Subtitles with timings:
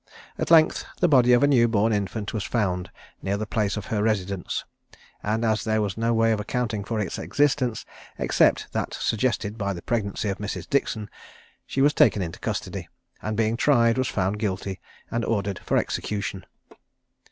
[0.39, 2.89] At length the body of a newly born infant was found
[3.21, 4.65] near the place of her residence,
[5.21, 7.85] and as there was no way of accounting for its existence,
[8.17, 10.67] except that suggested by the pregnancy of Mrs.
[10.67, 11.07] Dixon,
[11.67, 12.89] she was taken into custody,
[13.21, 14.79] and being tried was found guilty
[15.11, 16.47] and ordered for execution.